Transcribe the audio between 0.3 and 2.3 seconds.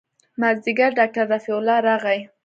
مازديګر ډاکتر رفيع الله راغى.